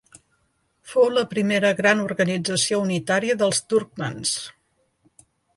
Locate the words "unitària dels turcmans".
2.87-4.37